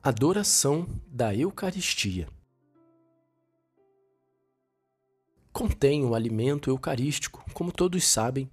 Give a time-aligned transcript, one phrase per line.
[0.00, 2.28] Adoração da Eucaristia
[5.52, 8.48] contém o alimento eucarístico, como todos sabem,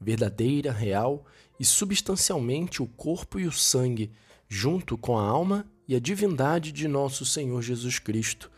[0.00, 1.26] verdadeira, real
[1.60, 4.10] e substancialmente o corpo e o sangue,
[4.48, 8.50] junto com a alma e a divindade de nosso Senhor Jesus Cristo.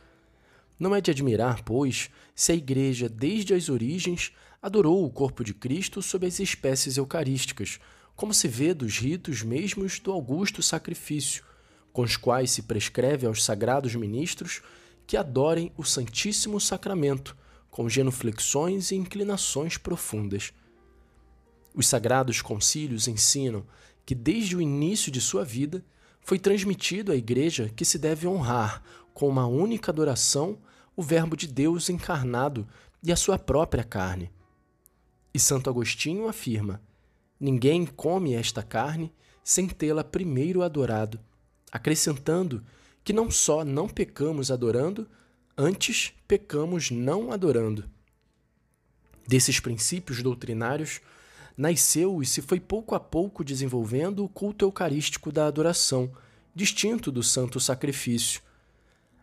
[0.79, 4.31] Não é de admirar, pois, se a Igreja, desde as origens,
[4.63, 7.81] adorou o corpo de Cristo sob as espécies eucarísticas,
[8.15, 11.49] como se vê dos ritos mesmos do augusto sacrifício,
[11.99, 14.63] com os quais se prescreve aos sagrados ministros
[15.05, 17.37] que adorem o Santíssimo Sacramento,
[17.69, 20.53] com genuflexões e inclinações profundas.
[21.75, 23.67] Os sagrados concílios ensinam
[24.07, 25.85] que, desde o início de sua vida,
[26.21, 28.81] foi transmitido à Igreja que se deve honrar,
[29.13, 30.57] com uma única adoração,
[30.95, 32.65] o Verbo de Deus encarnado
[33.03, 34.31] e a sua própria carne.
[35.35, 36.81] E Santo Agostinho afirma:
[37.41, 39.13] Ninguém come esta carne
[39.43, 41.19] sem tê-la primeiro adorado,
[41.71, 42.65] acrescentando
[43.05, 45.09] que não só não pecamos adorando,
[45.57, 47.89] antes pecamos não adorando.
[49.27, 51.01] Desses princípios doutrinários
[51.57, 56.13] nasceu e se foi pouco a pouco desenvolvendo o culto eucarístico da adoração,
[56.55, 58.41] distinto do santo sacrifício.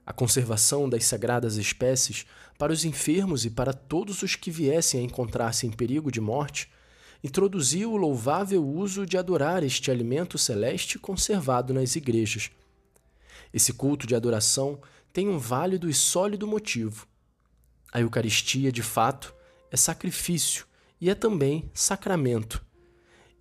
[0.06, 2.26] A conservação das sagradas espécies
[2.58, 6.70] para os enfermos e para todos os que viessem a encontrar-se em perigo de morte
[7.24, 12.52] introduziu o louvável uso de adorar este alimento celeste conservado nas igrejas.
[13.54, 14.80] Esse culto de adoração
[15.14, 17.08] tem um válido e sólido motivo.
[17.92, 19.34] A Eucaristia, de fato,
[19.72, 20.66] é sacrifício
[21.00, 22.64] e é também sacramento.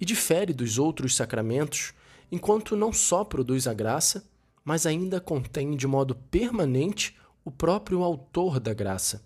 [0.00, 1.92] E difere dos outros sacramentos,
[2.30, 4.28] enquanto não só produz a graça,
[4.64, 9.22] mas ainda contém de modo permanente o próprio autor da graça.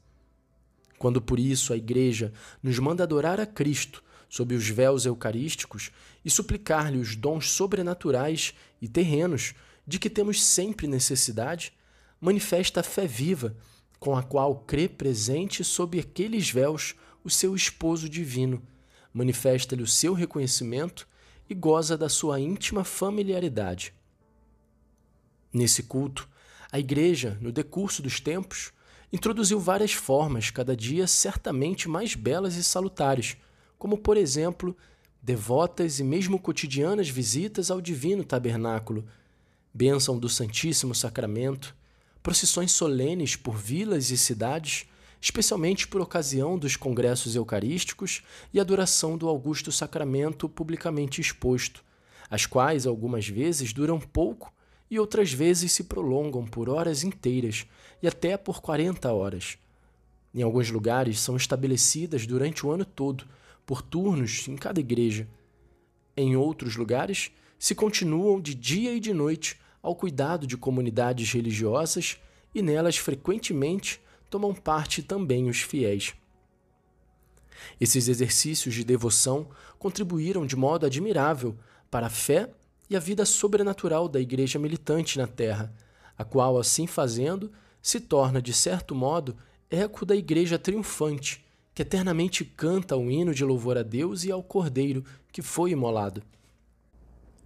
[0.99, 2.33] Quando por isso a Igreja
[2.63, 5.91] nos manda adorar a Cristo sob os véus eucarísticos
[6.25, 9.55] e suplicar-lhe os dons sobrenaturais e terrenos
[9.87, 11.73] de que temos sempre necessidade,
[12.21, 13.57] manifesta a fé viva
[13.99, 16.95] com a qual crê presente sob aqueles véus
[17.25, 18.63] o seu esposo divino,
[19.13, 21.09] manifesta-lhe o seu reconhecimento
[21.49, 23.95] e goza da sua íntima familiaridade.
[25.53, 26.29] Nesse culto,
[26.71, 28.73] a Igreja, no decurso dos tempos,
[29.13, 33.37] introduziu várias formas, cada dia certamente mais belas e salutares,
[33.79, 34.77] como, por exemplo,
[35.23, 39.07] devotas e mesmo cotidianas visitas ao Divino Tabernáculo,
[39.73, 41.77] bênção do Santíssimo Sacramento,
[42.23, 44.87] procissões solenes por vilas e cidades,
[45.21, 48.23] especialmente por ocasião dos congressos eucarísticos
[48.53, 51.85] e adoração do Augusto Sacramento publicamente exposto,
[52.31, 54.53] as quais algumas vezes duram pouco
[54.91, 57.67] e outras vezes se prolongam por horas inteiras
[58.03, 59.59] e até por 40 horas.
[60.35, 63.27] Em alguns lugares são estabelecidas durante o ano todo,
[63.69, 65.29] por turnos em cada igreja.
[66.17, 72.17] Em outros lugares, se continuam de dia e de noite ao cuidado de comunidades religiosas
[72.55, 76.15] e nelas frequentemente tomam parte também os fiéis.
[77.79, 81.55] Esses exercícios de devoção contribuíram de modo admirável
[81.91, 82.51] para a fé
[82.89, 85.75] e a vida sobrenatural da igreja militante na terra,
[86.17, 87.53] a qual, assim fazendo,
[87.83, 89.37] se torna, de certo modo,
[89.71, 91.47] eco da igreja triunfante,
[91.79, 96.25] que eternamente canta o hino de louvor a Deus e ao Cordeiro que foi imolado.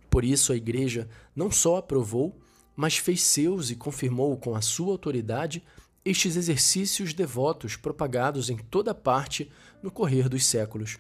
[0.09, 1.06] Por isso a Igreja
[1.37, 2.41] não só aprovou,
[2.75, 5.62] mas fez seus e confirmou com a sua autoridade
[6.03, 10.99] estes exercícios devotos propagados em toda parte no correr dos séculos.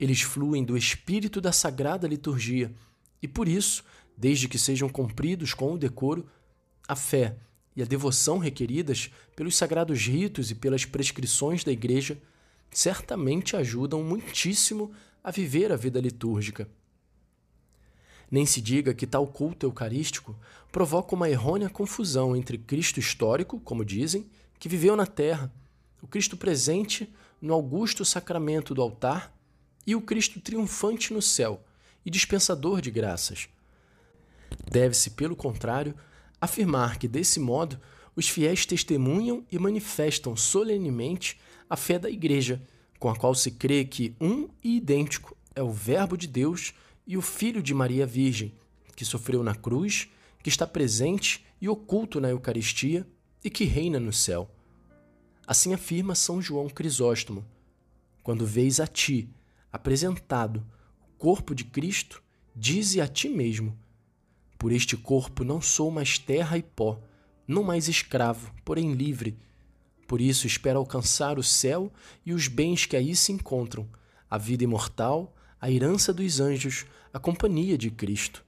[0.00, 2.72] Eles fluem do espírito da sagrada liturgia
[3.20, 3.84] e, por isso,
[4.16, 6.26] desde que sejam cumpridos com o decoro,
[6.88, 7.36] a fé
[7.76, 12.18] e a devoção requeridas pelos sagrados ritos e pelas prescrições da Igreja
[12.70, 14.92] certamente ajudam muitíssimo
[15.22, 16.68] a viver a vida litúrgica.
[18.30, 20.36] Nem se diga que tal culto eucarístico
[20.70, 24.28] provoca uma errônea confusão entre Cristo histórico, como dizem,
[24.58, 25.52] que viveu na terra,
[26.02, 29.34] o Cristo presente no augusto sacramento do altar,
[29.86, 31.64] e o Cristo triunfante no céu
[32.04, 33.48] e dispensador de graças.
[34.70, 35.94] Deve-se, pelo contrário,
[36.38, 37.80] afirmar que, desse modo,
[38.14, 42.62] os fiéis testemunham e manifestam solenemente a fé da Igreja,
[42.98, 46.72] com a qual se crê que um e idêntico é o Verbo de Deus
[47.06, 48.54] e o Filho de Maria Virgem,
[48.94, 50.08] que sofreu na cruz,
[50.42, 53.06] que está presente e oculto na Eucaristia
[53.44, 54.50] e que reina no céu.
[55.46, 57.44] Assim afirma São João Crisóstomo:
[58.22, 59.30] Quando vês a ti
[59.72, 60.64] apresentado
[61.02, 62.22] o corpo de Cristo,
[62.54, 63.78] dize a ti mesmo:
[64.58, 67.00] Por este corpo não sou mais terra e pó,
[67.46, 69.38] não mais escravo, porém livre.
[70.08, 71.92] Por isso espero alcançar o céu
[72.24, 73.86] e os bens que aí se encontram,
[74.30, 78.42] a vida imortal, a herança dos anjos, a companhia de Cristo.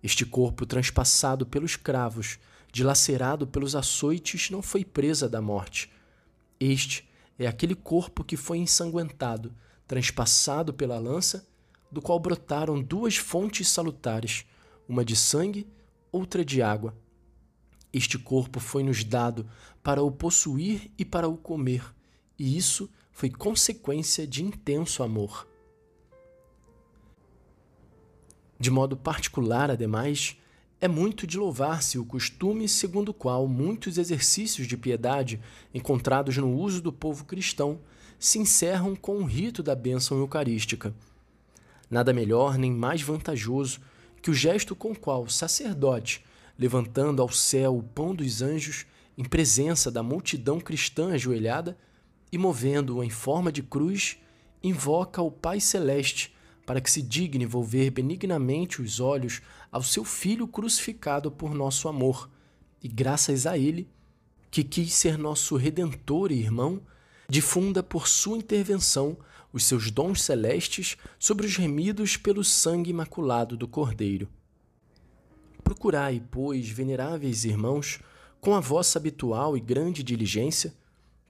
[0.00, 2.38] Este corpo transpassado pelos cravos,
[2.72, 5.90] dilacerado pelos açoites, não foi presa da morte.
[6.60, 9.52] Este é aquele corpo que foi ensanguentado,
[9.88, 11.44] transpassado pela lança,
[11.90, 14.44] do qual brotaram duas fontes salutares,
[14.88, 15.66] uma de sangue,
[16.12, 16.94] outra de água.
[17.94, 19.48] Este corpo foi-nos dado
[19.80, 21.94] para o possuir e para o comer,
[22.36, 25.46] e isso foi consequência de intenso amor.
[28.58, 30.36] De modo particular, ademais,
[30.80, 35.40] é muito de louvar-se o costume segundo o qual muitos exercícios de piedade
[35.72, 37.78] encontrados no uso do povo cristão
[38.18, 40.92] se encerram com o rito da bênção eucarística.
[41.88, 43.80] Nada melhor nem mais vantajoso
[44.20, 46.24] que o gesto com qual o sacerdote,
[46.58, 48.86] levantando ao céu o pão dos anjos,
[49.16, 51.76] em presença da multidão cristã ajoelhada,
[52.30, 54.18] e movendo-o em forma de cruz,
[54.62, 56.34] invoca o Pai Celeste
[56.66, 62.30] para que se digne volver benignamente os olhos ao seu Filho crucificado por nosso amor,
[62.82, 63.88] e graças a ele,
[64.50, 66.80] que quis ser nosso redentor e irmão,
[67.28, 69.16] difunda por sua intervenção
[69.52, 74.28] os seus dons celestes sobre os remidos pelo sangue imaculado do Cordeiro.
[75.84, 78.00] Procurai, pois, veneráveis irmãos,
[78.40, 80.72] com a vossa habitual e grande diligência,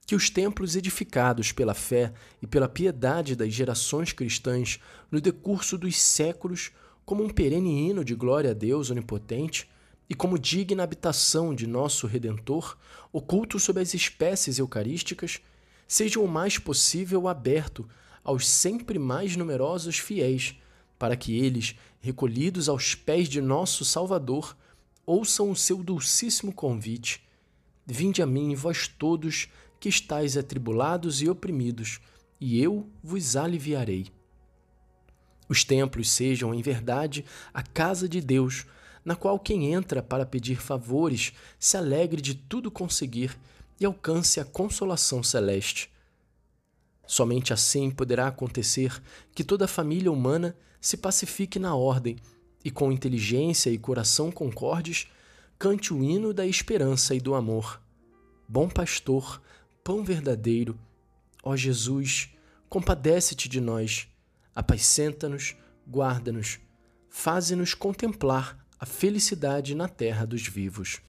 [0.07, 4.79] que os templos edificados pela fé e pela piedade das gerações cristãs
[5.11, 6.71] no decurso dos séculos,
[7.05, 9.69] como um perene hino de glória a Deus onipotente,
[10.09, 12.79] e como digna habitação de nosso Redentor,
[13.13, 15.41] oculto sob as espécies eucarísticas,
[15.85, 17.89] seja o mais possível aberto
[18.23, 20.55] aos sempre mais numerosos fiéis,
[20.99, 24.57] para que eles, recolhidos aos pés de nosso Salvador,
[25.07, 27.23] ouçam o seu dulcíssimo convite.
[27.87, 29.49] Vinde a mim, vós todos
[29.79, 32.01] que estáis atribulados e oprimidos,
[32.41, 34.07] e eu vos aliviarei.
[35.49, 38.65] Os templos sejam, em verdade, a casa de Deus,
[39.05, 43.37] na qual quem entra para pedir favores se alegre de tudo conseguir
[43.79, 45.91] e alcance a consolação celeste.
[47.07, 49.03] Somente assim poderá acontecer
[49.35, 52.17] que toda a família humana se pacifique na ordem
[52.65, 55.07] e, com inteligência e coração concordes,
[55.59, 57.81] cante o hino da esperança e do amor.
[58.49, 59.41] Bom pastor,
[59.83, 60.79] pão verdadeiro,
[61.43, 62.31] ó Jesus,
[62.69, 64.09] compadece-te de nós,
[64.55, 65.57] apacenta-nos,
[65.89, 66.59] guarda-nos,
[67.09, 71.01] faze-nos contemplar a felicidade na terra dos vivos.